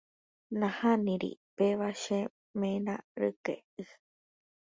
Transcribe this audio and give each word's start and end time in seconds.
Nahániri, 0.59 1.31
péva 1.57 1.89
che 2.01 2.19
ména 2.59 2.95
ryke'y. 3.19 3.61